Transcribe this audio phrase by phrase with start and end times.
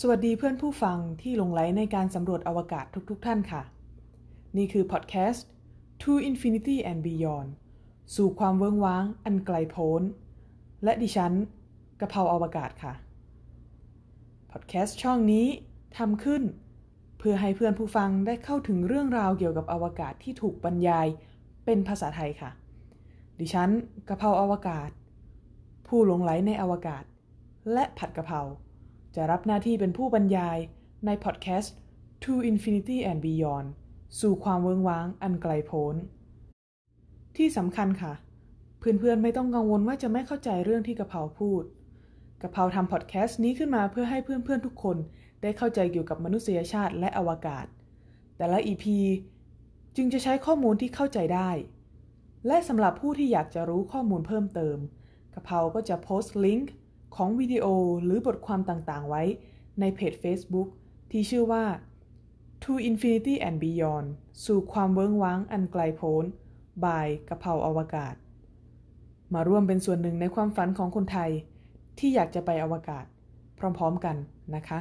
[0.00, 3.62] สวัสดีเพื่อนผู้ฟังที่หลงไหลในการสำรวจอวกาศทุกๆทท่านค่ะ
[4.56, 5.46] นี่คือพอดแคสต์
[6.02, 7.50] To Infinity and Beyond
[8.16, 10.02] สู่ความเวิ้งว้างอันไกลโพ้น
[10.84, 11.32] และดิฉัน
[12.00, 12.92] กระเพราอวกาศค่ะ
[14.50, 15.46] พอดแคสต์ช่องนี้
[15.98, 16.42] ทำขึ้น
[17.18, 21.06] เพื่อให้เพื่อนผู้ฟังได้เข้าถึงเรื่องราวเกี่ยวกับอวกาศที่ถูกบรรยาย
[21.64, 22.50] เป็นภาษาไทยค่ะ
[23.40, 23.70] ดิฉัน
[24.08, 24.90] กระเพราอวกาศ
[25.86, 27.04] ผู้หลงไหลในอวกาศ
[27.72, 28.42] และผัดกะเพรา
[29.16, 30.58] จะรับหน้าที่เป็นผู้บรรยาย
[31.06, 31.74] ในพอดแคสต์
[32.24, 33.68] To Infinity and Beyond
[34.20, 35.94] สู่ความเวิงว้างอันไกลโพ้น
[37.36, 38.12] ที่สำคัญค่ะ
[38.78, 41.62] เพื่อนๆไม่ต้องกังวลว่าจะไม่เข้าใจเรื่องที่กะเพราพูด
[42.42, 44.96] กะเพราทำพอดแคสต์นี้ขึ้นมาเพื่อให้เพื่อนๆทุกคน
[45.42, 47.66] ได้เข้าใจเกี่ยวกับมนุษยชาติและอวกาศ
[48.36, 48.84] แต่ละ EP
[49.96, 51.50] จึงจะใช้ข้อมูลที่เข้าใจได้
[52.46, 54.78] และสำหรับผู้ที่อยากจะรู้ข้อมูลเพิ่มเติม
[55.34, 56.72] กะเพราก็จะโพสต์ลิงก์
[57.14, 57.66] ของวิดีโอ
[58.04, 59.22] หรือบทความต่างๆ ไว้
[59.80, 60.68] ในเพจ Facebook
[61.10, 61.64] ที่ชื่อว่า
[62.62, 64.08] To Infinity and Beyond
[64.46, 66.24] สู่ความเวิ้งว้างอันไกลโพ้น
[66.84, 68.14] บายกะเพราอวกาศ
[69.34, 71.30] มาร่วมเป็นส่วนหนึ่งในความฝันของคนไทย
[71.98, 73.04] ที่อยากจะไปอวกาศ
[73.58, 74.16] พร้อมๆกัน
[74.54, 74.80] นะคะ